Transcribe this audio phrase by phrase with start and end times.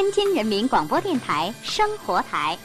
[0.00, 2.56] 天津人民广播电台生活台，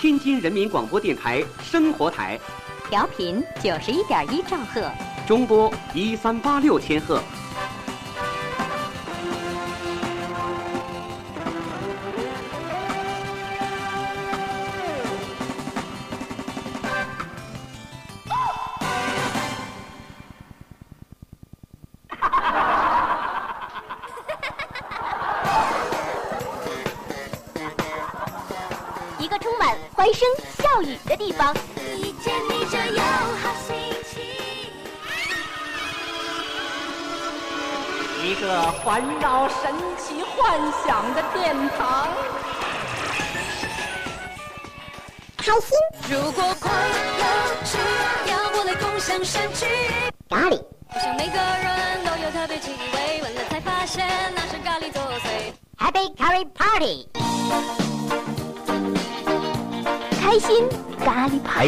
[0.00, 2.40] 天津人民广播电台生活台，
[2.88, 4.90] 调频九十一点一兆赫，
[5.26, 7.22] 中波一三八六千赫。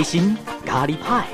[0.01, 0.35] 开心
[0.65, 1.27] 咖喱派。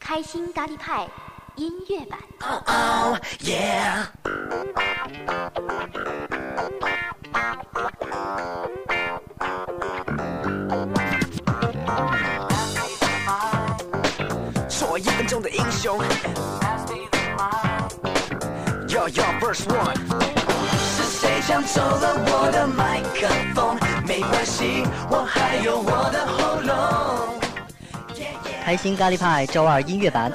[0.00, 1.06] 开心咖喱派
[1.56, 2.18] 音乐版。
[2.40, 4.06] Oh yeah，
[19.52, 19.94] Verse one，
[20.96, 23.76] 是谁抢走了我的麦克风？
[24.08, 27.38] 没关系，我还有我的喉咙。
[28.64, 30.32] 开心咖喱派周二音乐版，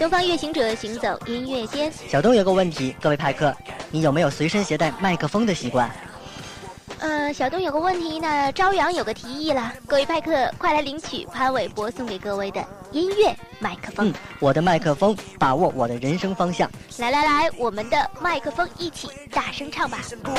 [0.00, 1.92] 东方乐行者行走音乐间。
[2.08, 3.54] 小东有个问题，各位派客，
[3.92, 5.88] 你有没有随身携带麦克风的习惯？
[6.98, 14.08] 呃，小东有个问题呢，朝阳有个提议了，各位派客快来领取潘玮柏送给各位的音乐麦克风。
[14.08, 16.70] 嗯，我的麦克风，把握我的人生方向。
[16.98, 19.98] 来来来，我们的麦克风一起大声唱吧。
[20.24, 20.36] ，Oh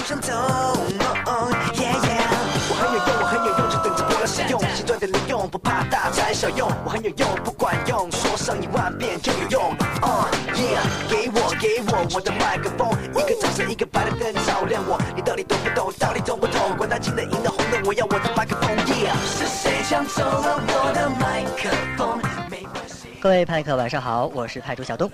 [2.70, 9.64] 我很有用，我很有用，就等着我来使用，心专的利用，不怕大材小用，我很有用，不管用，说上一万遍就有用。
[10.02, 15.94] Oh yeah，给我给我我的麦克风，一个掌声，一个白的灯照亮我，你到底懂不懂？
[15.98, 16.76] 到底懂不懂？
[16.78, 18.76] 管他金的银的红的，我要我的麦克风。
[18.88, 21.70] Yeah，是谁抢走了我的麦克。
[23.20, 25.10] 各位派客晚上好，我是派主小东。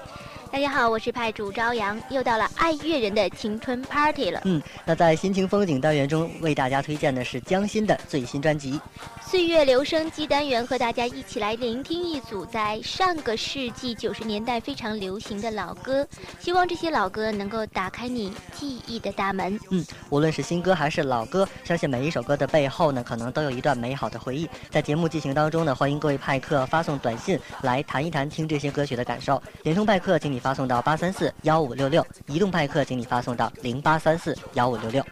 [0.53, 4.39] 大家好，我是派主朝阳，又到了爱乐人的青春 party 了。
[4.45, 8.79] 嗯，那在心情风景单元中为大家推荐的是江心的最新专辑。
[9.25, 16.07] 岁月留声机单元和大家一起来聆听一组在上个世纪九十年代非常流行的老歌，
[16.39, 19.59] 希望这些老歌能够打开你记忆的大门。
[19.71, 24.47] 嗯，无论是新歌还是老歌，相信每一首歌的背后呢，可能都有一段美好的回忆。
[24.69, 29.41] 在节目进行当中呢，欢迎各位派客发送短信来谈一谈听这些歌曲的感受。
[29.63, 35.03] 联通派客，请你发送到八三四幺五六六；移动派克，请你发送到零八三四幺五六六。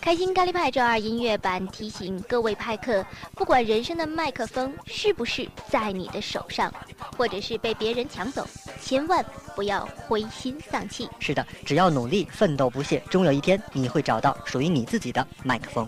[0.00, 3.04] 开心咖喱派周二音乐版提醒各位派克，
[3.36, 6.72] 不管人生的麦克风是不是在你的手上，
[7.16, 8.44] 或者是被别人抢走，
[8.82, 9.24] 千万
[9.54, 11.08] 不要灰心丧气。
[11.20, 15.86] 是的，只要努力奋斗不懈，终有一天你会找到属于你自己的麦克风。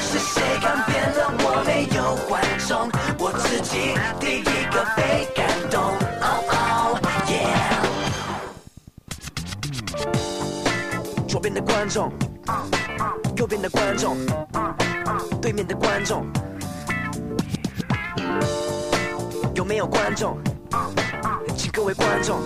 [0.00, 1.62] 是谁改变了我？
[1.66, 2.88] 没有观众，
[3.18, 5.82] 我自己第一个被感动。
[6.22, 6.71] Oh oh
[11.42, 12.12] 边的观众，
[13.36, 14.16] 右边的观众，
[15.40, 16.24] 对面的观众，
[19.52, 20.38] 有没有观众？
[21.56, 22.40] 请各位观众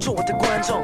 [0.00, 0.82] 做我的观众。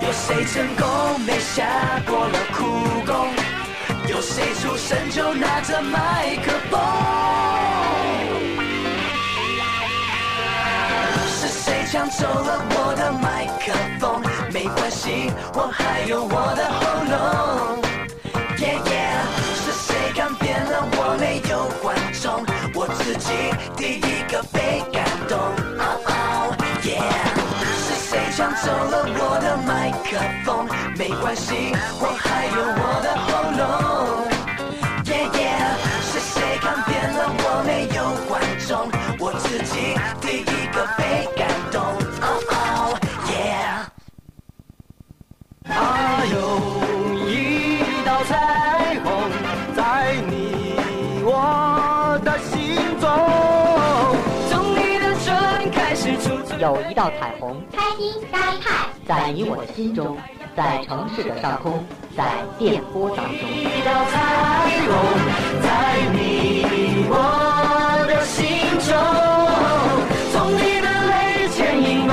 [0.00, 1.64] 有谁成功没下
[2.08, 2.64] 过了苦
[3.06, 3.28] 功？
[4.08, 6.99] 有谁出生就拿着麦克风？
[12.00, 13.70] 抢走了我的麦克
[14.00, 14.22] 风？
[14.50, 16.80] 没关系，我还有我的喉
[17.12, 17.12] 咙。
[18.56, 19.28] Yeah yeah，
[19.60, 21.18] 是谁改变了我？
[21.20, 22.42] 没有观众，
[22.72, 23.28] 我自己
[23.76, 25.36] 第一个被感动。
[25.76, 27.36] Oh oh yeah，
[27.84, 30.66] 是谁抢走了我的麦克风？
[30.96, 33.99] 没关系，我还有我的喉咙。
[40.20, 41.80] 第一个被感动。
[42.20, 42.94] Oh oh
[43.28, 43.86] yeah。
[45.64, 46.36] 它有
[47.28, 48.30] 一道彩
[49.02, 49.08] 虹
[49.74, 50.32] 在你
[51.24, 51.28] 我
[52.24, 53.08] 的心中，
[54.50, 56.28] 从你的唇开始出
[56.58, 58.66] 有一道彩虹开心咖喱派，
[59.06, 60.16] 在你我的心中。
[60.56, 61.84] 在城市的上空，
[62.16, 62.24] 在
[62.58, 63.48] 电波当中。
[63.48, 64.16] 一道彩
[64.84, 64.90] 虹
[65.62, 65.68] 在
[66.12, 67.14] 你我
[68.08, 68.44] 的心
[68.80, 68.90] 中，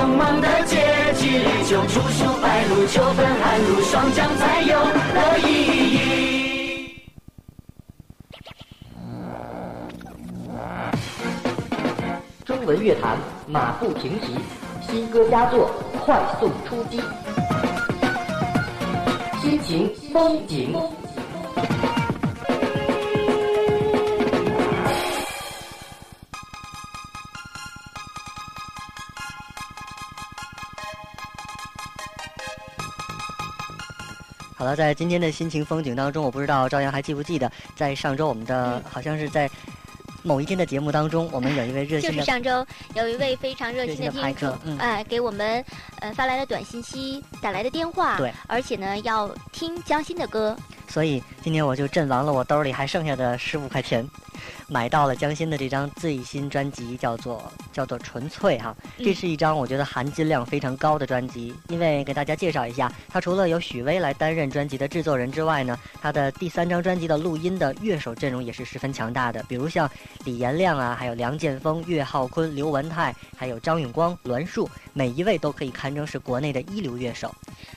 [0.07, 0.77] 茫茫的阶
[1.15, 5.51] 级里，就处处白露，秋分寒露，霜降才有了意
[5.91, 7.01] 义。
[12.45, 13.17] 中文乐坛
[13.47, 14.37] 马不停蹄，
[14.89, 15.69] 新歌佳作
[16.05, 17.01] 快速出击，
[19.41, 20.73] 心情风景。
[34.67, 39.49] 了，在今天的心情风景当中，我不知道朝阳还记不记得，在上周我们的好像是在
[40.23, 42.65] 某一天的节目当中，我们有一位热心就是上周
[42.95, 45.63] 有一位非常热心的听众哎、给我们
[46.01, 50.57] 呃发来了短信息，打来的电话，对，而且呢要听江心的歌，
[50.89, 54.05] 所以今天我就阵亡了我兜里还剩下的十五块钱，
[54.67, 58.75] 买到了江心的这张最新专辑，叫做叫做《纯粹》哈。
[58.97, 69.87] 嗯这是一张我觉得含金量非常高的专辑，因为给大家介绍一下，它除了由许巍来担任专辑的制作人之外呢，它的第三张专辑的录音的乐手阵容也是十分强大的，比如像
[70.25, 77.31] 李延亮啊，还有梁建峰、岳浩坤、刘文泰，还有张永光、栾树，每一位都可以堪称是国内的一流乐手。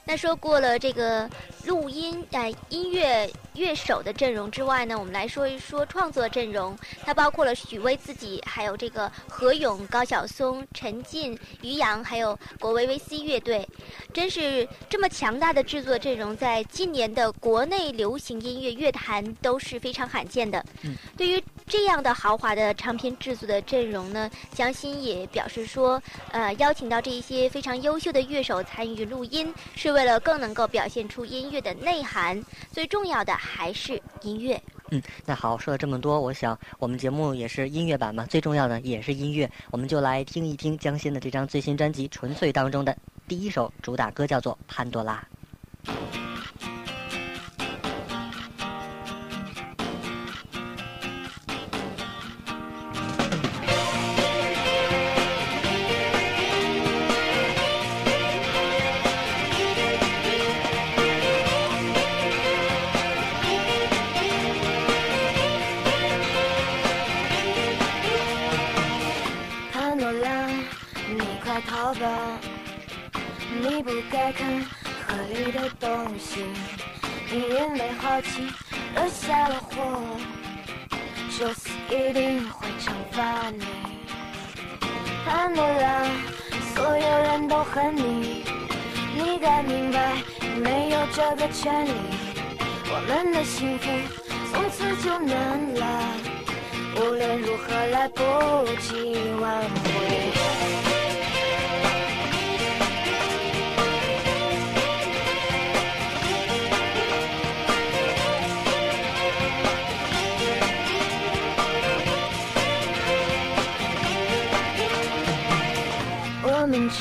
[0.07, 1.29] 那说过了这个
[1.67, 6.77] 录音哎、音乐乐手的阵容之外呢，我们来说一说创作阵容。
[7.05, 13.69] 它包括了许巍自己，还有这个何勇、高晓松、陈进、于洋，还有国维 VC 乐队。
[14.15, 20.65] 真是这么强大的制作阵容，在今年的国内流行音乐乐坛都是非常罕见的。
[20.83, 26.03] 嗯对于这样的豪华的唱片制作的阵容呢，江心也表示说，
[26.33, 32.43] 呃，邀请到这一些非常优秀的乐手参与录音，是为了更能够表现出音乐的内涵。
[32.73, 34.61] 最重要的还是音乐。
[34.91, 42.97] 嗯，那好，说了这么多，我想我们节目也是音乐版嘛，最重要的也是音乐，我们就来听一听江心的这张最新专辑《纯粹》当中的
[43.29, 45.25] 第一首主打歌，叫做《潘多拉》。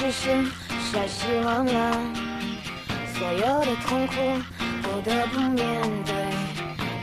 [0.10, 0.30] 只是
[0.92, 1.92] 太失望了，
[3.14, 4.16] 所有的痛苦
[4.82, 5.56] 不得不面
[6.04, 6.16] 对。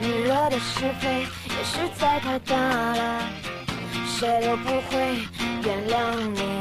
[0.01, 3.23] 你惹的是非也实在太大了，
[4.09, 5.21] 谁都不会
[5.63, 6.59] 原谅你。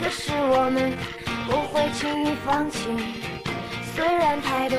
[0.00, 0.92] 可是我们
[1.48, 2.78] 不会轻易放弃，
[3.96, 4.78] 虽然太多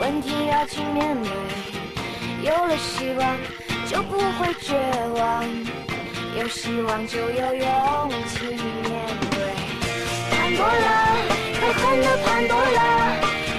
[0.00, 3.36] 问题要去面对，有了希望
[3.88, 4.74] 就不会绝
[5.20, 5.44] 望，
[6.36, 8.81] 有希望就有勇气。
[10.62, 11.16] 多拉，
[11.58, 12.80] 可恨的潘多拉，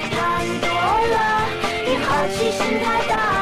[0.09, 0.69] 潘多
[1.13, 1.45] 拉，
[1.85, 3.32] 你好奇心太大。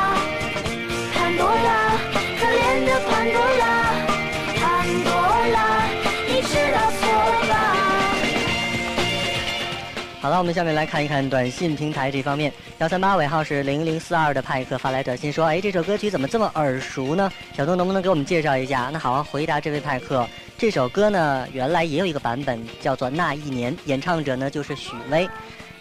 [10.21, 12.53] 好了，我们下面来看一看短信平台这方面。
[12.77, 17.31] 幺三八尾号是零零四二的派克发来短信说：“哎，这首歌曲怎么这么耳熟呢？
[17.57, 20.27] 小东能不能给我们介绍一下？”那好，回答这位派克，
[20.59, 25.27] 这首歌呢原来也有一个版本叫做《那一年》，演唱者呢就是许巍。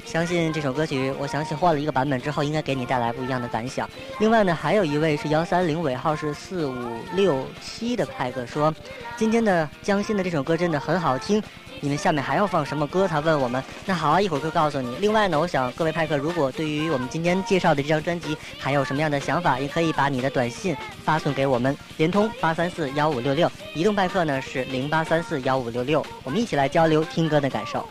[0.04, 3.88] 相信这首歌曲，我相信换了一个版本之后，应该给你带来不一样的感想。
[4.19, 6.75] 另外呢，还有一位是幺三零尾号是四五
[7.14, 8.75] 六七的派克说，
[9.16, 11.42] 今天的江心的这首歌真的很好听。
[11.83, 13.09] 你们下面还要放什么歌？
[13.09, 13.62] 他问我们。
[13.87, 14.95] 那好啊，一会儿会告诉你。
[14.97, 27.88] 另外呢，我想各位派克，如果对于我们今天介绍的这张专辑还有什么样的想法，也可以把你的短信发送给我们，联通八三四幺五六六，移动派克呢是零八三四幺五六六，我们一起来交流听歌的感受。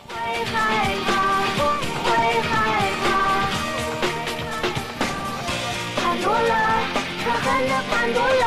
[7.68, 8.46] 潘多拉，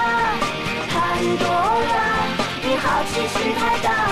[0.89, 1.93] 潘多拉，
[2.63, 4.02] 你好奇心太大，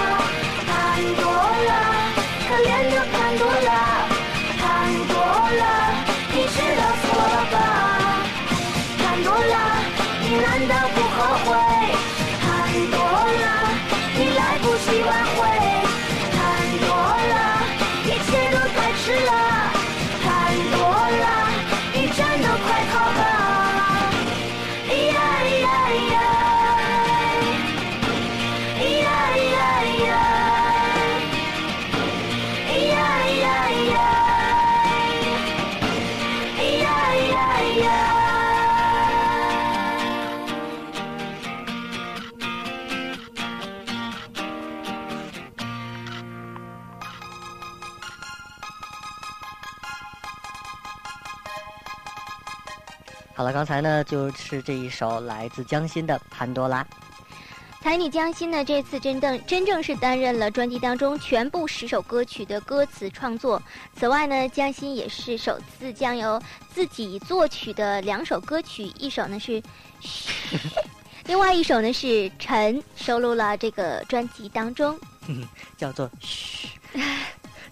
[53.61, 56.83] 刚才呢就是这一首来自江心的《潘多拉》。
[57.79, 63.61] 才女江心呢，这次真正真正是担任了专辑当中全部十首歌曲的歌词创作。
[63.95, 66.41] 此外呢，江心也是首次将由
[66.73, 69.61] 自己作曲的两首歌曲，一首呢是
[69.99, 70.31] 嘘，
[71.27, 74.99] 另外一首呢是陈，收录了这个专辑当中。
[75.77, 76.67] 叫做嘘。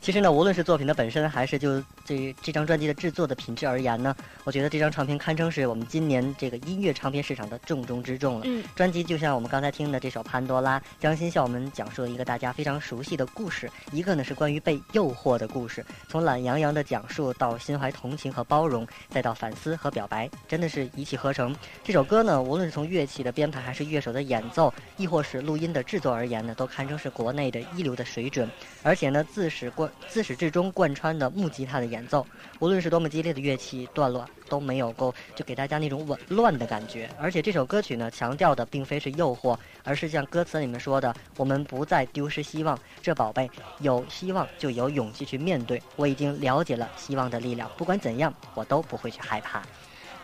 [0.01, 4.15] 其实呢，无论是作品的本身，还是就这这张专辑的制作的品质而言呢，
[4.45, 8.41] 我觉得这张唱片堪称是我们今年这个音乐唱片市场的重中之重了。
[8.45, 21.53] 嗯，专辑就像我们刚才听的这首《潘多拉》，江心向我们讲述了一个大家非常熟悉的故事，一个呢是关于被诱惑的故事，从懒洋洋的讲述到心怀同情和包容，再到反思和表白，真的是一气呵成。
[21.83, 28.49] 这首歌呢，无论是从乐器的编排，还是乐手的演奏，亦或是录音的制作而言呢，都堪称是国内的一流的水准。
[28.81, 29.69] 而且呢，自始
[30.08, 32.25] 自始至终贯穿的木吉他的演奏，
[32.60, 37.10] 无论是多么激烈的乐器段落，都没有够就给大家那种紊乱的感觉。
[37.19, 42.77] 而且这首歌曲呢，强调的并非是诱惑，而是像歌词里面说的，我们不再丢失希望。
[43.01, 45.81] 这宝贝，有希望就有勇气去面对。
[45.96, 49.63] 我已经了解了希望的力量，不管怎样，我都不会去害怕。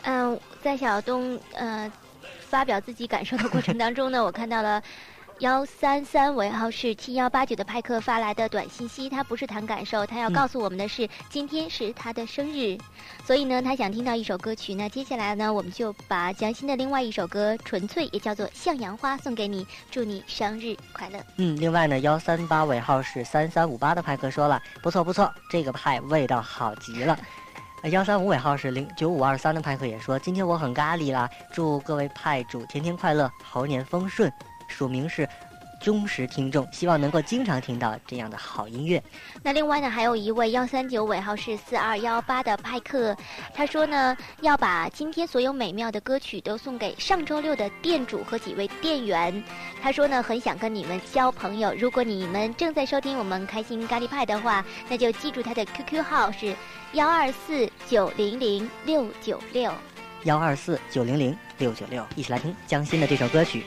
[0.04, 1.92] 嗯，在小东呃
[2.42, 4.82] 发表自己感受的过程当中呢，我看到了。
[5.39, 12.77] 幺三三尾号是七幺八九的派克发来的短信息，他不是谈感受，他要告诉我们的是、今天是他的生日，
[13.25, 14.74] 所以呢，他想听到一首歌曲。
[14.74, 21.20] 那接下来呢，我们就把蒋欣的另外一首歌《纯粹》也叫做《向阳花》送给你，祝你生日快乐。
[21.36, 27.20] 嗯，另外呢，幺三八尾号是三三五八的派克说了，不错不错，这个派味道好极了。
[27.92, 34.32] 幺三五尾号是零九五二三的派克也说，今天我很咖喱啦，祝各位派主天天快乐，猴年丰顺。
[34.68, 35.28] 署名是
[35.82, 39.04] 忠实听众，希望能够经常听到这样的好音乐。
[39.44, 43.16] 那另外呢，还有一位幺三九尾号是四二幺八的派克，
[43.54, 49.44] 他说呢，要把今天所有美妙的歌曲都送给上周六的店主和几位店员。
[49.82, 51.72] 他说呢，很想跟你们交朋友。
[51.78, 56.56] 如果你们正在收听我们开心咖喱派的话，那就记住他的 QQ 号是
[56.94, 59.72] 幺二四九零零六九六。
[60.24, 63.64] 幺二四九零零六九六，一起来听江心的这首歌曲。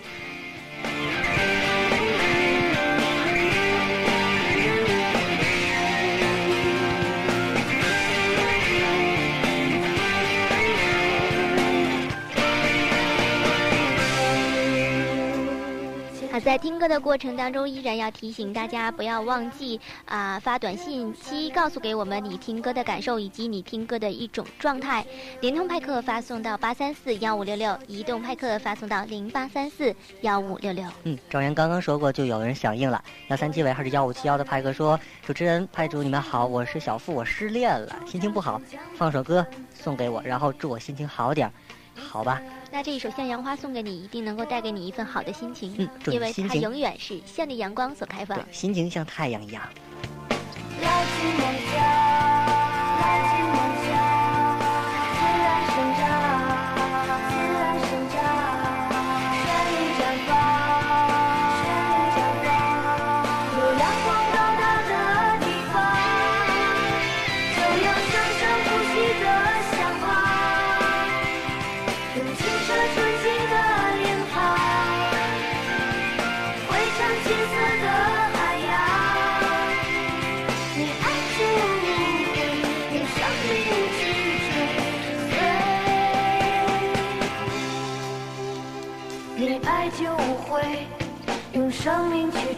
[16.40, 25.04] 在听歌的过程当中，依然要提醒大家不要忘记啊、发短信息告诉给我们你听歌的感受以及你听歌的一种状态。
[25.40, 30.84] 联通派克发送到八三四幺五六六，移动派克发送到零八三四幺五六六。
[31.04, 33.02] 嗯，赵岩刚刚说过，就有人响应了。
[33.28, 38.60] 幺三七尾还是幺五七幺的派哥说：“主持人派主你们好，我是小付，我失恋了，心情不好，
[38.94, 41.52] 放首歌送给我，然后祝我心情好点儿，
[42.00, 42.40] 好吧？
[42.70, 49.62] 那这一首《向阳花》送给你，一定能够带给你一份好的心情，因为它永远是向着阳光所开放。，心情像太阳一样。
[50.82, 51.40] 来自梦
[51.72, 52.37] 想，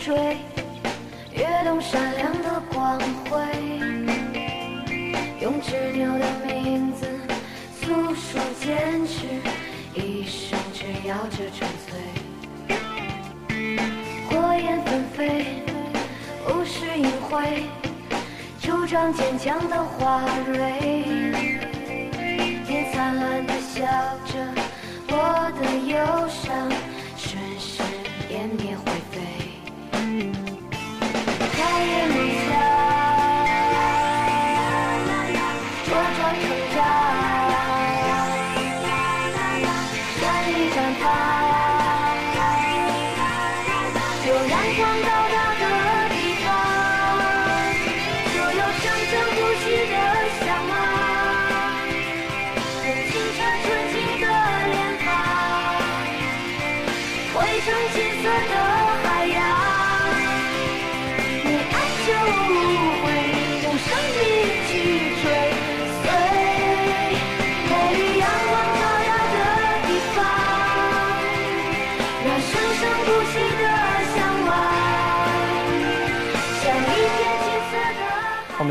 [0.00, 0.38] 追，
[1.34, 3.36] 跃动闪亮的光辉。
[5.38, 7.06] 用执拗的名字
[7.82, 9.26] 诉说坚持，
[9.94, 12.00] 一生只要这纯粹。
[14.26, 15.62] 火焰纷飞，
[16.48, 17.64] 物是隐晦，
[18.62, 21.04] 主张坚强的花蕊。
[22.66, 23.84] 也灿烂的笑
[24.24, 24.59] 着，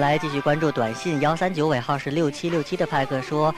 [0.10, 3.54] 来继续关注短信幺三九尾号是六七六七的派克说。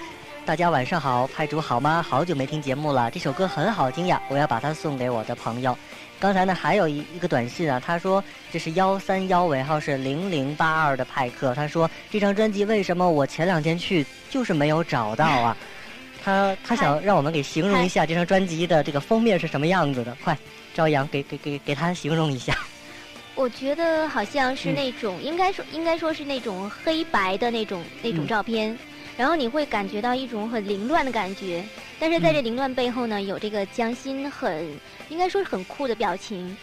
[0.46, 2.06] 大家晚上好，派主好吗？
[2.06, 5.78] 好久没听节目了，这首歌很好听呀，我要把它送给我的朋友。
[6.20, 15.56] 刚才呢还有一一个短信啊，他说这是幺三幺尾号是零零八二的派克，他说这张专辑为什么我前两天去就是没有找到啊？
[16.22, 20.38] 他他想让我们给形容一下这张专辑的这个封面是什么样子的，快，
[20.74, 22.54] 朝阳给给给给他形容一下。
[23.36, 24.76] 我觉得好像是嗯。
[24.76, 28.28] 那种，应该说应该说是那种黑白的那种那种嗯。
[28.28, 28.78] 照片，
[29.18, 31.64] 然后你会感觉到一种很凌乱的感觉，
[31.98, 32.34] 但是在嗯。
[32.34, 34.70] 这凌乱背后呢，有这个江心很
[35.10, 36.56] 应该说是很酷的表情。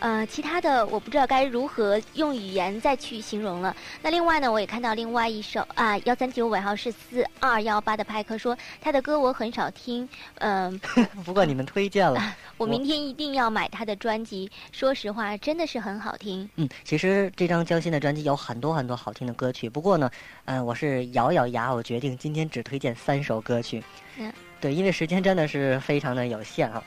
[0.00, 3.74] 呃，其他的我不知道该如何用语言再去形容了。
[4.02, 10.78] 那另外呢，我也看到另外一首啊，幺三九尾号是四二幺八的派克说他的歌我很少听，嗯、
[11.24, 12.20] 不过你们推荐了。
[12.58, 14.50] 我 我明天一定要买他的专辑。
[14.70, 16.48] 说实话，真的是很好听。
[16.56, 20.10] 嗯，其实这张交心的专辑有很多很多好听的歌曲，不过呢，
[20.44, 23.82] 嗯、我是咬咬牙，我决定今天只推荐三首歌曲。
[24.18, 26.82] 嗯，对，因为时间真的是非常的有限啊。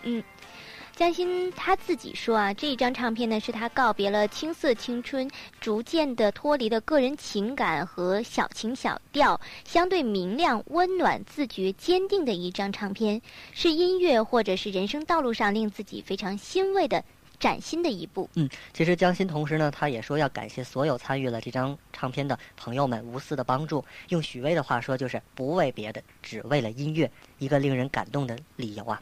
[0.99, 5.31] 江心他自己说啊，这一张唱片呢是他告别了青涩青春，
[5.61, 13.21] 逐渐的脱离了个人情感和小情小调，相对明亮、温暖、自觉、坚定的一张唱片，
[13.53, 17.01] 是音乐或者是人生道路上令自己非常欣慰的
[17.39, 18.29] 崭新的一步。
[18.33, 23.81] 嗯，其实江心同时呢，他也说要感谢所有参与了这张唱片的朋友们无私的帮助。
[24.09, 29.01] 用许巍的话说，就是不为别的，只为了音乐，一个令人感动的理由啊。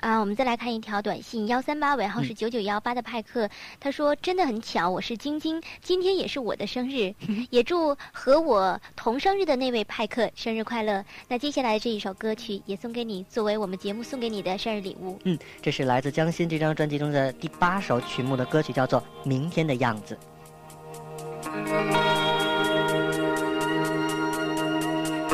[0.00, 7.14] 啊，我们再来看一条短信，幺三八尾号是嗯九九幺八的派克，他说真的很巧，我是晶晶，今天也是我的生日，
[7.50, 11.04] 也祝和我同生日的那位派克生日快乐。
[11.28, 15.18] 那接下来这一首歌曲也送给你，作为我们节目送给你的生日礼物。
[15.24, 20.16] 嗯，这是来自江心这张专辑中的第八首曲目的歌曲，叫做《明天的样子》。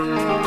[0.07, 0.46] 总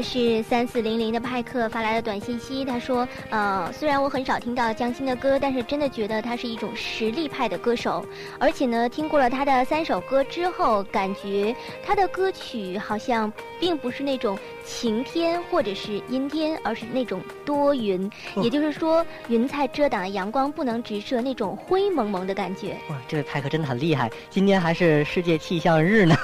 [0.00, 8.02] 号是三四零零的派克发来的短信息，他说：“呃，虽然我很少听到江心的歌，但是真的觉得他是一种实力派的歌手。
[8.38, 22.74] 而且呢，听过了他的三首歌之后，感觉他的歌曲好像并不是那种晴天或者是阴天，而是那种多云，也就是说云彩遮挡的阳光不能直射，那种灰蒙蒙的感觉。
[22.88, 24.10] 哇，这位派克真的很厉害！
[24.30, 26.16] 今天还是世界气象日呢。”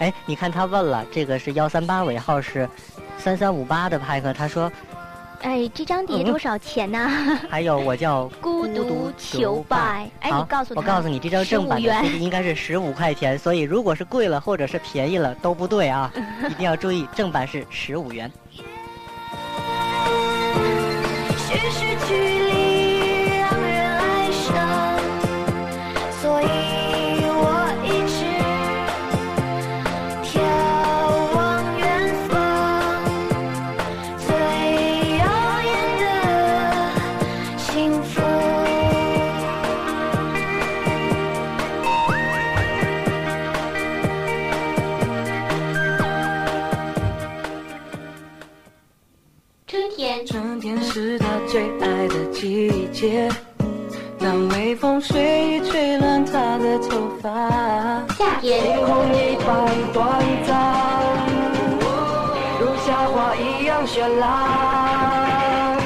[0.00, 2.68] 哎，你看他问了，这个是幺三八尾号是
[3.18, 4.72] 三三五八的派克，他说，
[5.42, 7.08] 哎，这张碟多少钱呢？
[7.50, 16.10] 还有我叫 孤独求败，哎，你告诉我告诉你，这张正版的 CD 应该是十五块钱，所以如果是贵了或者是便宜了都不对啊，
[16.50, 18.30] 一定要注意，正版是十五元。
[54.18, 57.30] 当微风吹吹乱她的头发，
[58.42, 59.48] 天空一般
[59.94, 60.52] 短暂，
[62.60, 65.78] 如夏花一样绚烂。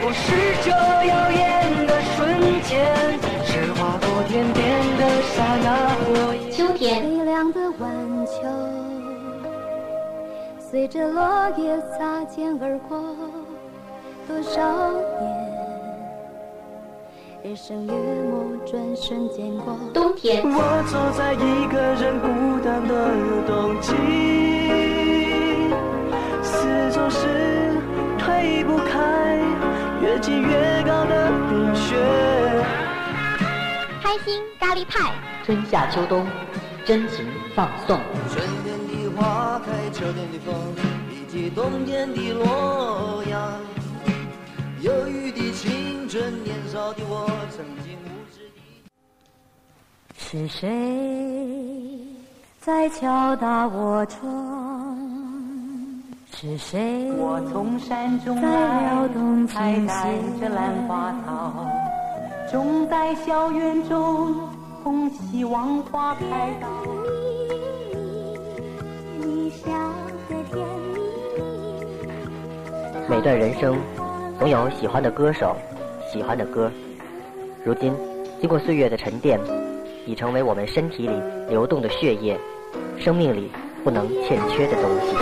[0.00, 4.64] 不是这耀眼的瞬间，是划过天边
[4.96, 5.66] 的刹那。
[6.52, 7.90] 秋天，微凉的晚
[8.26, 8.32] 秋，
[10.70, 12.96] 随着落叶擦肩而过，
[14.28, 15.39] 多少年。
[17.42, 19.74] 日升月没，转瞬间过。
[19.94, 22.28] 冬天，我坐在一个人孤
[22.62, 22.92] 单的
[23.46, 23.94] 冬季，
[26.42, 27.26] 四周是
[28.18, 29.38] 推不开
[30.02, 31.96] 越积越高的冰雪。
[34.02, 35.14] 开心咖喱派，
[35.46, 36.26] 春夏秋冬，
[36.84, 37.24] 真情
[37.54, 37.98] 放送。
[38.28, 40.54] 春天的花开，秋天的风，
[41.10, 43.50] 以及冬天的洛阳。
[44.82, 48.60] 忧郁的青春，年少的我，曾经无知的。
[50.16, 50.58] 是谁
[52.60, 54.98] 在敲打我窗？
[56.32, 58.48] 是谁我从山中在
[58.80, 61.66] 撩动琴带着兰花草，
[62.50, 64.48] 种在校园中，
[64.82, 66.68] 供希望花开到。
[69.18, 69.70] 你笑
[70.26, 70.56] 得甜
[70.94, 70.98] 蜜
[73.06, 73.78] 每段人生。
[74.40, 75.54] 总有喜欢的歌手，
[76.10, 76.72] 喜欢的歌。
[77.62, 77.94] 如今，
[78.40, 79.38] 经过岁月的沉淀，
[80.06, 81.12] 已成为我们身体里
[81.46, 82.40] 流动的血液，
[82.98, 83.52] 生命里
[83.84, 85.14] 不能欠缺的东西。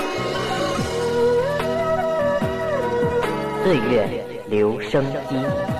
[3.64, 4.08] 岁月
[4.48, 5.77] 留声机。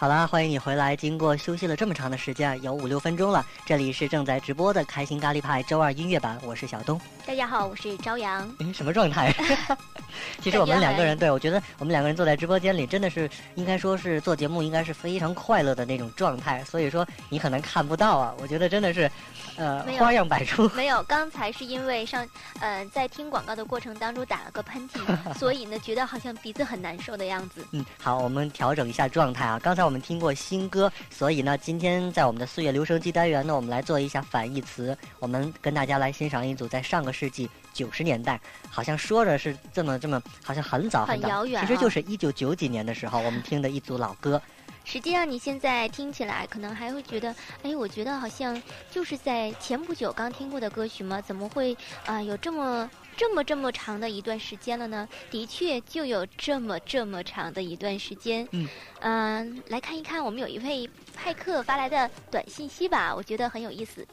[0.00, 0.94] 好啦，欢迎你回来。
[0.94, 3.44] 经过休息了这么长的时间，有五六分钟了。
[3.66, 7.00] 这里是正在直播的开心咖喱派周二音乐版，我是小东。
[7.26, 8.48] 大家好，我是朝阳。
[8.60, 9.34] 哎，什么状态？
[10.40, 16.62] 其实我们两个人，对我觉得我们两个人坐在直播间里，真的是应该说是做节目，应该是非常快乐的那种状态。
[16.64, 19.10] 所以说你可能看不到啊，我觉得真的是，
[19.56, 20.68] 呃，花样百出。
[20.70, 22.26] 没有，刚才是因为上，
[22.60, 27.66] 呃，在听广告的过程当中打了个喷嚏，所以呢，觉得好像鼻子很难受的样子。
[27.72, 29.58] 嗯，好，我们调整一下状态啊。
[29.62, 34.96] 刚才我们听过新歌，所以呢，今天在我们的岁月留声机单元呢，我们来做一下反义词。
[35.18, 37.48] 我们跟大家来欣赏一组在上个世纪
[37.78, 44.42] 九十年代，好像说着是这么这么，好像很早很早，其实就是一九九几年的时候，我们听的一组老歌。
[44.84, 48.60] 实际上，你现在听起来可能还会觉得，哎，我觉得好像
[48.90, 51.20] 就是在前不久刚听过的歌曲吗？
[51.20, 55.06] 怎么会啊有这么这么这么长的一段时间了呢？
[55.30, 58.48] 的确，就有这么这么长的一段时间。
[58.50, 58.66] 嗯，
[59.00, 64.04] 嗯，来看一看我们有一位派克发来的短信息吧，我觉得很有意思。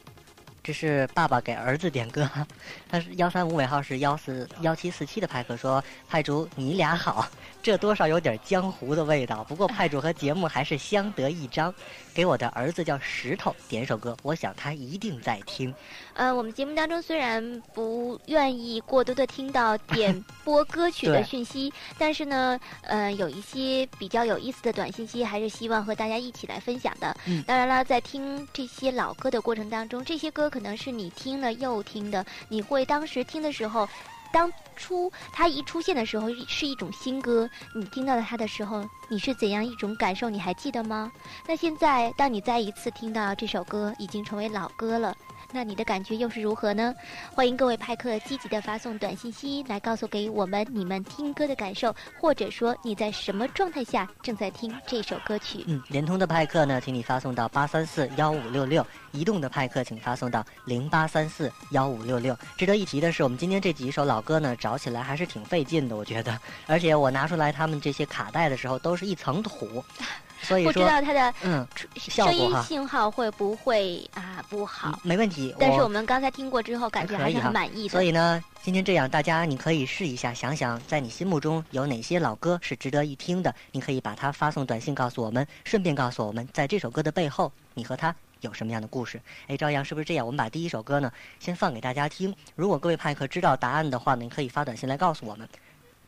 [0.66, 2.28] 这是爸爸给儿子点歌，
[2.90, 7.28] 他是幺三五尾号是幺四幺七四七的派克说：“派主你俩好。”
[7.62, 11.72] 这多少有点江湖的味道，不过派主和节目还是相得益彰。
[12.14, 15.72] 给我的儿子叫石头点首歌，我想他一定在听。
[16.14, 27.14] 呃，我们节目当中虽然不愿意过多的听到点播歌曲的讯息， 但是呢，呃，有一些比较有意思的短信息，还是希望和大家一起来分享的。
[27.26, 33.86] 嗯，当然了，在听这些老歌的过程当中，这些歌可能是你听了又听的，你会当时听的时候。
[34.32, 40.28] 当初它一出现的时候是一种新歌，你听到了它的时候，你是怎样一种感受？
[40.30, 41.12] 你还记得吗？
[41.46, 45.14] 那现在当你再一次听到这首歌，已经成为老歌了。
[45.52, 46.94] 那你的感觉又是如何呢？
[47.32, 55.64] 欢迎各位派客积极的发送短信息来告诉给我们你们听歌的感受，或者说你在什么状态下正在听这首歌曲。
[55.66, 58.82] 嗯，联通的派客呢，请你发送到八三四幺五六六；
[59.12, 62.36] 移动的派客请发送到零八三四幺五六六。
[62.56, 66.38] 值得一提的是，我们今天这几首老歌呢，找起来还是挺费劲的，我觉得。
[66.66, 69.82] 而且我拿出来他们这些卡带的时候，都是一层土。
[70.42, 74.98] 所以不知道它的嗯声音信号会不会啊不好？
[75.02, 75.54] 没问题。
[75.58, 77.88] 但是我们刚才听过之后，感觉还是很满意的。
[77.90, 89.20] 所以呢，今天这样，大家你可以试一下，想想在你心目中有哪些老歌是值得一听的，你可以把它发送短信告诉我们，顺便告诉我们，在这首歌的背后，你和他有什么样的故事？
[89.48, 90.26] 哎，朝阳是不是这样？
[90.26, 92.34] 我们把第一首歌呢，先放给大家听。
[92.54, 95.48] 如果各位派克知道答案的话呢，你可以发短信来告诉我们。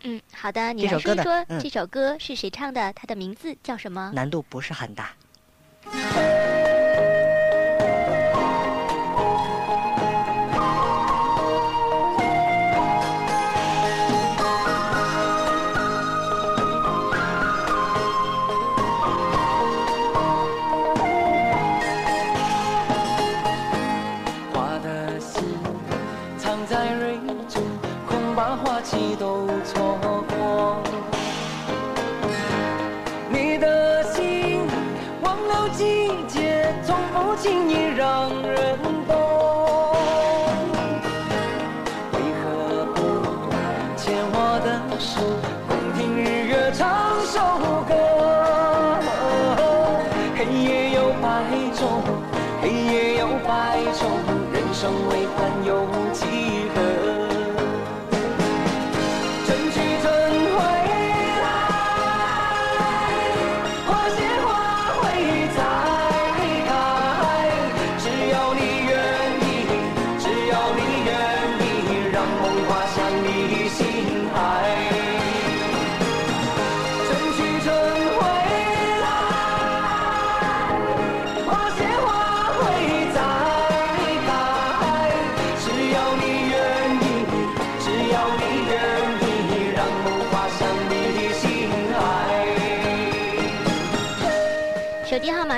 [0.03, 2.93] 嗯，好的，你来说一说这首歌是谁唱的？
[2.93, 4.13] 它的名字叫什么？
[4.15, 5.11] 难度不是很大。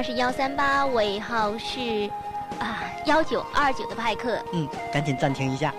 [0.03, 2.11] 是幺三八尾号是
[2.59, 5.73] 啊幺九二九的派克，嗯，赶紧暂停一下。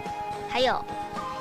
[0.48, 0.84] 还有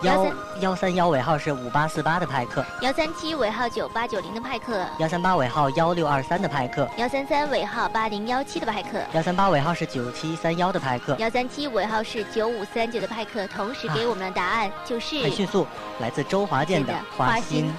[0.02, 0.26] 幺
[0.60, 13.46] 幺三幺尾号是五八四八的派克，幺三七尾号九八九零的派克，幺三八尾号幺六二三的派克，幺三三尾号八零幺七的派克，幺三八尾号是九七三幺的派克，幺三七尾号是九五三九的派克。
[13.48, 15.66] 同时给我们的答案就是很迅速，
[15.98, 17.70] 来自周华健的花心。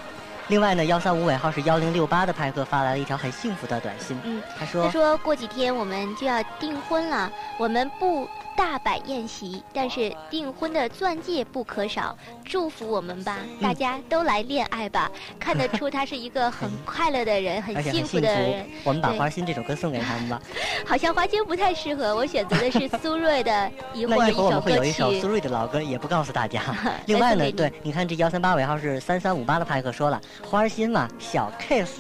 [0.52, 4.20] 另外呢，幺三五尾号是幺零六八的派克发来了一条很幸福的短信。
[4.26, 8.28] 嗯，他说：“他说过几天我们就要订婚了，我们不。”
[8.62, 15.10] 大摆宴席，但是订婚的钻戒不可少，祝福我们吧，大家都来恋爱吧。
[15.40, 18.64] 看得出他是一个很快乐的人， 很幸福的人。
[18.84, 20.40] 我们把《花心》这首歌送给他们吧。
[20.86, 23.52] 好像花心不太适合，我选择的是苏芮的
[23.96, 24.38] 《一 会儿一首歌曲》。
[24.38, 26.62] 那一会儿我们会有一首苏芮的老歌，也不告诉大家。
[27.08, 31.96] 另外呢，对，你看这幺三八尾号是三三五八的派克说了，花心嘛，小 case，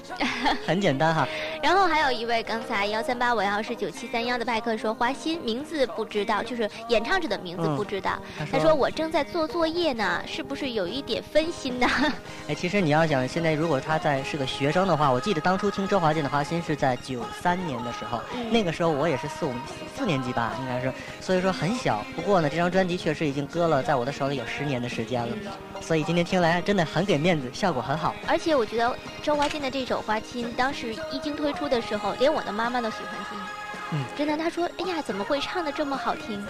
[0.67, 1.27] 很简单哈。
[1.63, 6.43] 然后还有一位刚才幺三八尾号是九七三幺的派克说，花心名字不知道。
[6.51, 8.19] 就是演唱者的名字不知道，
[8.51, 11.87] 他说我正在做作业呢，是不是有一点分心呢？
[12.49, 18.19] 哎，其实你要想，现在如果他在是个学生的话，我记得当初听周华健的《花心》是在九三年的时候，
[18.51, 19.53] 那个时候我也是四五
[19.97, 22.05] 四年级吧，应该是，所以说很小。
[22.17, 25.33] 不过呢，这张专辑确实已经搁了在我的手里有十年的时间了，
[25.79, 28.13] 所以今天听来真的很给面子，效果很好。
[28.27, 33.39] 而且我觉得周华健的这首《花心》当时一经推出的时候，连我的妈妈都喜欢听。
[33.91, 36.45] 嗯，真的，他说：“哎呀，怎么会唱的这么好听？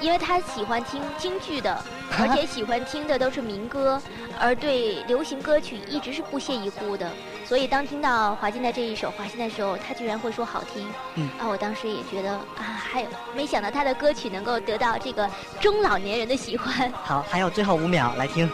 [0.00, 1.84] 因为他喜欢听京剧的，
[2.18, 4.00] 而且喜欢听的都是民歌，
[4.40, 7.10] 而对流行歌曲一直是不屑一顾的。
[7.44, 10.88] 所以当听到华健的这一首《华健》的时候，他居然会说好听。
[11.16, 15.28] 嗯，啊，我当时也觉得啊，还有没想到他的歌曲能够得到这个
[15.60, 16.90] 中老年人的喜欢。
[16.92, 18.50] 好，还有最后五秒来听。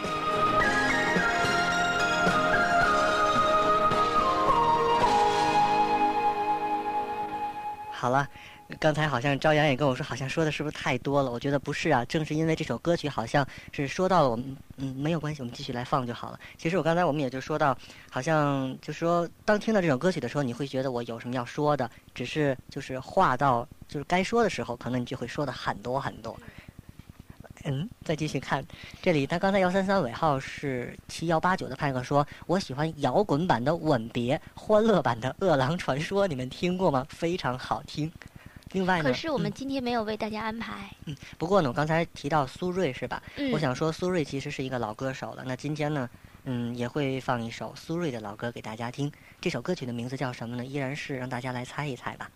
[8.07, 8.29] 好了，
[8.79, 11.31] 刚才好像朝阳也跟我说，好像说的是不是太多了？
[11.33, 16.39] 我觉得不是啊，正是因为这首歌曲好像是说到了我们，嗯，没有关系，我们继续来放就好了。
[16.57, 17.77] 其实我刚才我们也就说到，
[18.09, 26.39] 好像就说当听到这首歌曲的时候，你会觉得我有什么要说的，只是就是话到就是该说的时候，可能你就会说的很多很多。
[27.69, 28.65] 嗯，再继续看，
[29.03, 37.05] 这里他刚才幺三三尾号是七幺八九的派克说，我喜欢摇滚版的《吻别》，欢乐版的《饿狼传说》，你们听过吗？
[37.09, 38.11] 非常好听。
[38.71, 40.89] 另外呢，可是我们嗯今天没有为大家安排。
[41.07, 43.21] 嗯，不过呢，我刚才提到苏芮是吧？
[43.35, 45.43] 嗯，我想说苏芮其实是一个老歌手了。
[45.45, 46.09] 那今天呢，
[46.45, 49.11] 嗯，也会放一首苏芮的老歌给大家听。
[49.41, 50.65] 这首歌曲的名字叫什么呢？
[50.65, 52.31] 依然是让大家来猜一猜吧。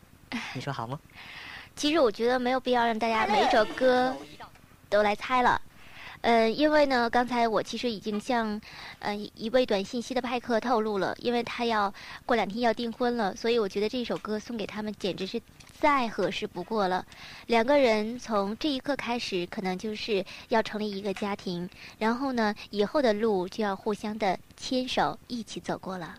[0.55, 0.99] 你说好吗？
[1.77, 4.15] 其实我觉得没有必要让大家每一首歌
[4.91, 5.63] 都来猜了。
[6.23, 8.61] 呃，因为呢，刚才我其实已经向
[8.99, 11.91] 呃一位短信息的派克透露了，因为他要
[12.27, 15.41] 过两天要订婚了，所以我觉得这首歌送给他们简直是
[15.81, 17.07] 再合适不过了。
[17.47, 26.19] 两个人从这一刻开始，可能就是要成立一个家庭，然后呢，以后的路就要互相的牵手一起走过了。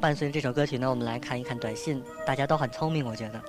[0.00, 2.02] 伴随着这首歌曲呢，我们来看一看短信。
[2.26, 3.40] 大家都很聪明，我觉得。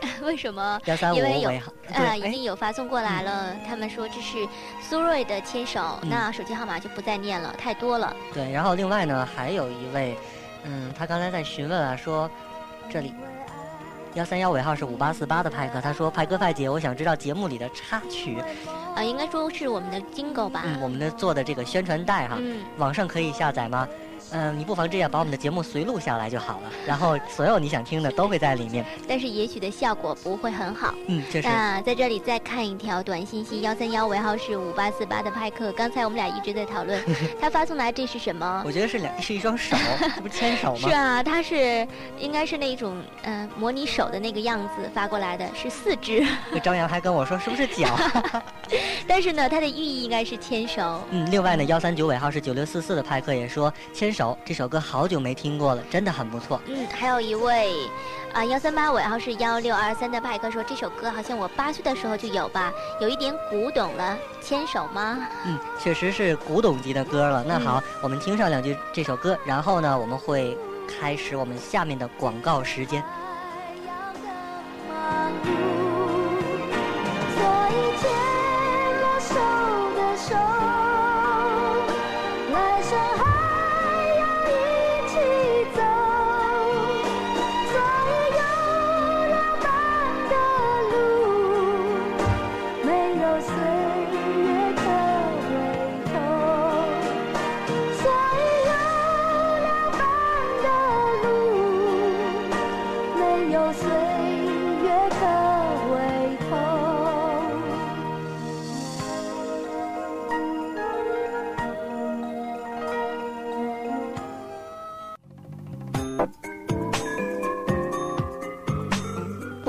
[0.22, 0.80] 为什么？
[0.84, 3.52] 幺三五尾号，啊，对，哎，已经有发送过来了。
[3.66, 4.46] 他们说这是
[4.80, 8.14] 苏芮的牵手，嗯那手机号码就不再念了，太多了。
[8.32, 8.48] 对。
[8.52, 10.16] 然后另外呢，还有一位，
[10.62, 12.30] 嗯，他刚才在询问啊，说
[12.88, 13.12] 这里
[14.14, 18.38] 幺三幺尾号是五八四八的派克，他说派哥派姐，我想知道节目里的插曲，
[18.94, 20.62] 啊，应该说是我们的金狗吧。
[20.64, 23.88] 嗯，我们的做的这个宣传带哈，嗯网上可以下载吗？
[24.32, 28.84] 嗯，你不妨这样把我们的节目随录下来就好了，然后所有你想听的都会在里面。
[29.06, 30.94] 但是也许的效果不会很好。
[31.06, 35.72] 嗯，这是那在这里再看一条短信息，幺三幺尾号是五八四八的派克。
[35.72, 37.02] 刚才我们俩一直在讨论，
[37.40, 38.62] 他发送来这是什么？
[38.64, 40.94] 我觉得是两是一双手，这不是牵手吗 是？
[40.94, 41.86] 啊，他是
[42.18, 47.98] 应该是那种嗯、呃模拟手的那个样子发过来的，是四只，那张扬还跟我说是不是脚？
[49.06, 51.02] 但是呢，它的寓意应该是牵手。
[51.10, 56.60] 嗯，另外呢，幺三九尾号是九六四四的派克也说《牵手》这首歌好久没听过了，真的很不错。
[56.66, 57.72] 嗯，还有一位
[58.32, 65.20] 啊幺三八尾号是幺六二三的派哥说这首歌好像我八岁的时候就有吧，有一点古董了，牵手吗？
[65.46, 67.44] 嗯，确实是古董级的歌了。
[67.46, 70.58] 那好，我们听上两句这首歌，然后呢，我们会
[70.88, 73.00] 开始我们下面的广告时间。
[77.36, 78.37] 所以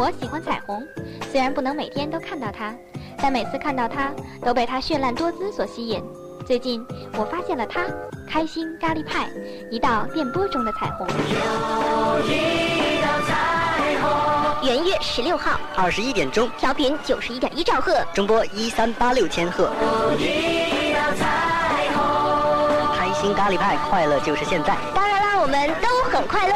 [0.10, 0.84] 我喜欢彩虹，
[1.32, 2.74] 虽然不能每天都看到它，
[3.22, 6.04] 但每次看到它都被它绚烂多姿所吸引。
[6.48, 6.84] 最近
[7.14, 7.86] 我发现了它——
[8.28, 9.30] 开心咖喱派，
[9.70, 11.08] 一道电波中的彩虹。
[14.64, 19.70] 元月十六号，二十一点钟，调频九十一点一兆赫，中波一三八六千赫。
[22.98, 24.76] 开心咖喱派，快乐就是现在。
[24.96, 25.19] 当然
[25.50, 26.54] 们都很快乐。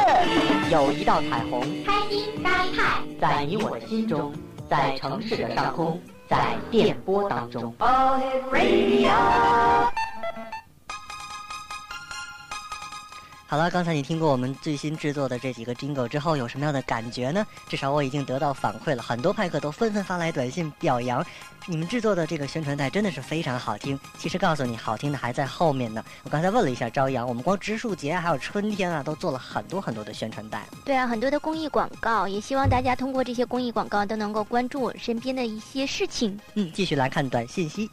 [0.70, 4.32] 有一道彩虹，开心咖喱派，在你我的心中，
[4.70, 7.74] 在城市的上空，在电波当中。
[13.54, 17.46] 好了，刚才你听过我们最新制作的这几个 jingle 之后，有什么样的感觉呢？
[17.68, 21.24] 至少我已经得到反馈了，很多派克都纷纷发来短信表扬
[21.66, 23.96] 你们制作的这个宣传带真的是非常好听。
[24.18, 26.04] 其实告诉你，好听的还在后面呢。
[26.24, 30.66] 我刚才问了一下朝阳，我们光植树节还有春天啊，都做了很多很多的宣传带。
[30.84, 36.36] 对啊，很多的公益广告，也希望大家通过这些公益广告都能够关注我身边的一些事情。
[36.54, 37.88] 嗯，继续来看短信息。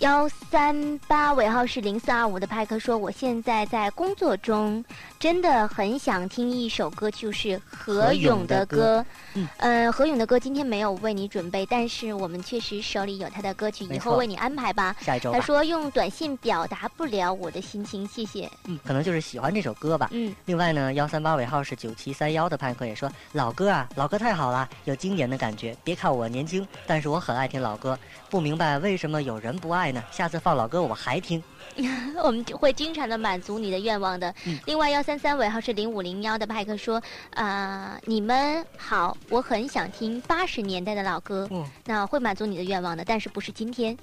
[0.00, 4.82] 幺三八尾号是零四二五的派克说：“我现在在工作中，
[5.18, 9.04] 真的很想听一首歌，就是何勇的歌。
[9.34, 14.96] 嗯，呃，何勇的歌今天没有为你准备，但是我们确实手里有他的歌曲，以后为你安排吧。
[15.02, 18.50] 下一周他说用短信表达不了我的心情，谢谢。
[18.64, 20.08] 嗯，可能就是喜欢这首歌吧。
[20.12, 25.76] 嗯，另外呢，幺三八尾号是九七三幺的派克也说，老歌啊，老歌太好了，有经典的感觉。
[25.84, 27.98] 别看我年轻，但是我很爱听老歌，
[28.30, 30.02] 不明白为什么有人不爱呢？
[30.12, 31.42] 下次放老歌我还听。
[32.22, 34.32] 我们会经常的满足你的愿望的。
[34.46, 37.02] 嗯另外，幺三三尾号是零五零幺的派克说
[37.34, 43.96] ：“啊、你们好，我很想听八十年代的老歌，嗯那会满足你的愿望的，但是不是今天。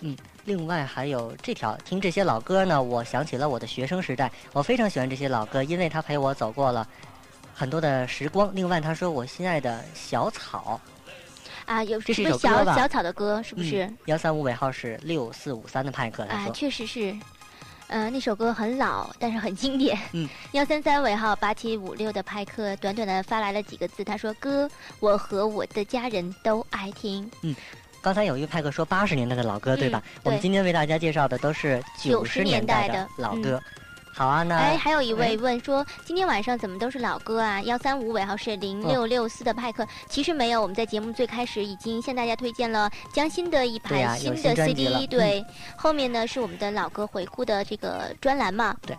[0.00, 6.86] 嗯另外还有这条，听这些老歌呢，我想起了我的学生时代，我非常喜欢这些老歌，因为它陪我走过了
[7.54, 8.50] 很多的时光。
[8.54, 10.80] 另外他说我心爱的小草，
[11.70, 13.88] 啊，有这是什么一首小小草的歌，是不是？
[14.06, 17.16] 幺三五尾号是六四五三的派克，他啊，确实是。
[17.86, 19.96] 呃，那首歌很老，但是很经典。
[20.12, 24.68] 嗯，幺三三尾号八七五六的派克，短短的发来了几个字，他说：“歌，
[24.98, 27.30] 我和我的家人都爱听。
[27.42, 27.54] 嗯
[28.02, 30.02] 刚才有一位派克说八十年代的老歌，对吧？
[30.04, 33.62] 嗯我们今天为大家介绍的都是九十年代的老歌。
[34.20, 37.58] 好啊，那哎，还有一位哎问说，今天晚上怎么都是老歌啊？
[37.62, 45.42] 幺三五尾号是零六六四的派克，其实没有，我们在节目最开始已经向大家推荐了江心的一盘新的 CD，、对，
[45.74, 48.76] 后面呢是我们的老歌回顾的这个专栏嘛。
[48.82, 48.94] 对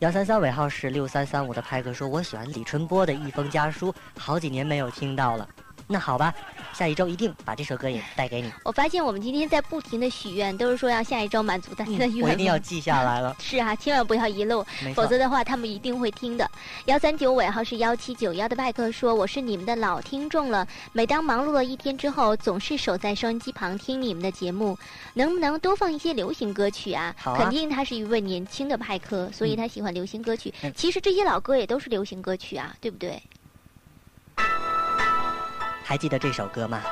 [0.00, 5.48] 幺三三尾号是六三三五的派克说，我喜欢李春波的《一封家书》，好几年没有听到了。
[5.90, 6.34] 那好吧，
[6.74, 12.28] 下一周一定把这首歌也带给你，我发现我们今天在不停的许愿，都是说要下一周满足大家的愿望。
[12.28, 13.34] 我一定要记下来了。
[13.40, 14.62] 是啊，千万不要遗漏，
[14.94, 16.48] 否则，的话他们一定会听的。
[16.84, 24.78] 幺三九尾号是幺七九幺的麦克说：“我是你们的老听众了，每当忙碌了一天之后，总是守在收音机旁听你们的节目，
[25.14, 27.14] 能不能多放一些流行歌曲啊？
[27.18, 30.52] 好啊肯定他是一位年轻的派克，所以他喜欢流行歌曲。
[30.62, 33.20] 嗯其实这些老歌也都是流行歌曲啊，对不对？
[35.88, 36.82] 还记得这首歌吗？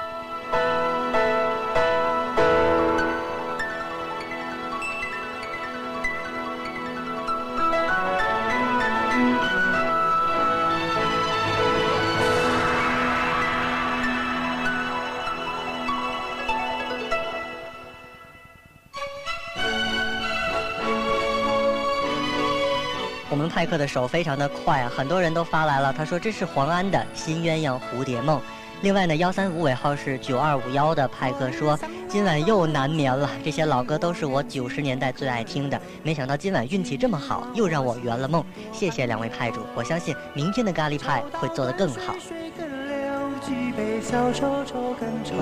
[23.29, 25.93] 我们派克的手非常的快啊，很多人都发来了。
[25.93, 28.41] 他说这是黄安的《新鸳鸯蝴蝶梦》。
[28.83, 33.29] 另外呢，幺三五尾号是九二五幺的派克说，今晚又难眠了。
[33.43, 38.45] 这些老歌都是我九十年代最爱听的，没想到今晚运气这么好，又让我圆了梦。
[38.73, 42.15] 谢谢两位派主，我相信明天的咖喱派会做得更好。
[42.21, 45.35] 水更流，举杯消愁愁更愁，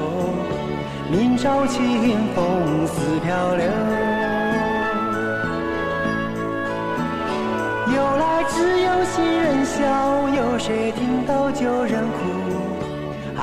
[1.11, 3.66] 明朝清风似漂流。
[7.95, 12.43] 由来只有新人笑，有谁听到旧人哭？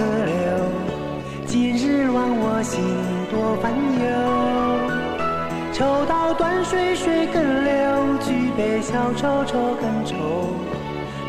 [0.00, 0.34] 河流。
[1.46, 2.80] 今日望我心
[3.30, 3.70] 多烦
[4.00, 4.08] 忧。
[5.74, 7.70] 抽刀断水水更流，
[8.20, 10.16] 举杯消愁愁更愁。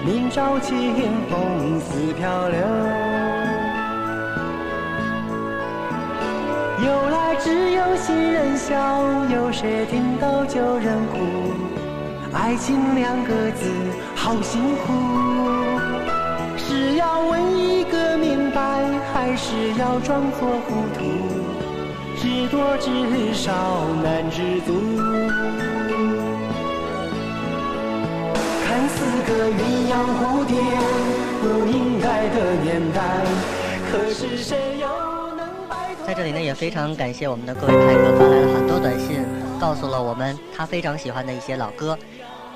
[0.05, 0.95] 明朝清
[1.29, 2.59] 风似飘流。
[6.83, 8.73] 由来只有新人笑，
[9.29, 11.17] 有谁听到旧人哭？
[12.33, 13.69] 爱情两个字
[14.15, 14.91] 好辛苦，
[19.23, 21.03] 还是要装作糊涂？
[22.17, 22.89] 知多知
[23.35, 24.81] 少难知足。
[28.65, 29.61] 看似个鸳
[29.91, 30.57] 鸯蝴蝶，
[31.39, 33.21] 不应该的年代，
[33.91, 34.87] 可是谁又
[35.35, 36.07] 能摆脱？
[36.07, 39.23] 在这里呢，也非常感谢我们的各位派客发来了很多短信，
[39.59, 41.95] 告诉了我们他非常喜欢的一些老歌。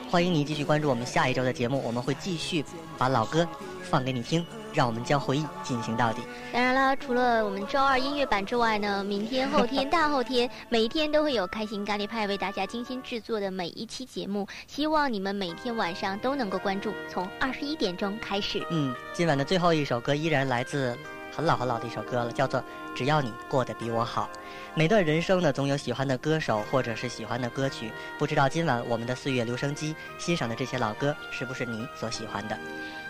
[0.09, 2.66] 欢迎你继续关注我们下一周的节目，我们会继续
[2.97, 3.47] 把老歌
[3.84, 4.43] 放给你听，
[4.76, 6.21] 让我们将回忆进行到底。
[6.51, 14.47] 当然了，除了我们周二音乐版之外呢，明天、后天、大后天，每一天都会有开心咖喱派为大家精心制作的每一期节目。
[14.67, 18.65] 希望你们每天晚上都能够关注，从二十一点钟开始。
[18.69, 20.97] 嗯，今晚的最后一首歌依然来自
[21.36, 22.59] 很老很老的一首歌了，叫做
[22.95, 24.30] 《只要你过得比我好》。
[24.73, 27.91] 每段人生呢，总有喜欢的歌手或者是喜欢的歌曲。
[28.19, 32.57] 不知道今晚我们的岁月留声机欣赏的这些老歌，是不是你所喜欢的？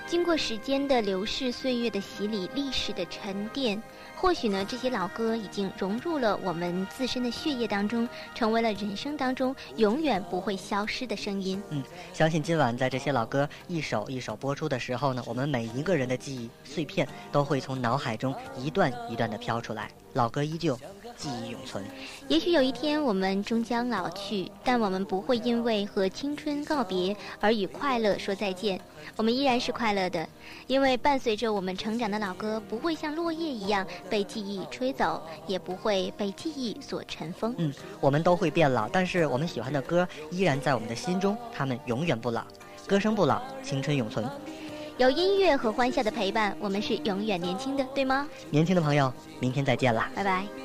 [0.07, 3.81] 经过时间的流逝、岁月的洗礼、历史的沉淀，
[4.15, 11.61] 或许呢，这些老歌已经融入了我们自身的血液当中，成为了人生当中永远不会消失的声音。
[11.69, 11.83] 嗯，
[12.13, 20.79] 相信今晚在这些老歌一首一首播出的时候呢，我们每一个人的记忆碎片都会从脑海中一段一段的飘出来，老歌依旧。
[21.17, 21.83] 记忆永存。
[22.27, 28.79] 也许有一天我们终将老去，但我们不会因为和青春告别而与快乐说再见。
[29.15, 30.27] 我们依然是快乐的，
[30.67, 37.53] 因为伴随着我们成长的老歌不会像落叶一样被记忆吹走，也不会被记忆所尘封。
[37.57, 42.43] 嗯，我们都会变老，但是我们喜欢的歌依然在我们的心中，他们永远不老。
[42.87, 44.27] 歌声不老，青春永存。
[44.97, 48.27] 有音乐和欢笑的陪伴，我们是永远年轻的，对吗？
[48.49, 50.64] 年轻的朋友，明天再见啦，拜拜。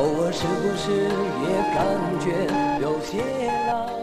[0.00, 0.90] 偶尔是不是
[1.44, 1.84] 也感
[2.18, 2.48] 觉
[2.80, 3.22] 有些
[3.70, 3.99] 老？